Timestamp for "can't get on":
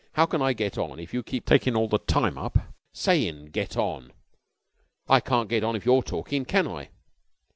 5.19-5.75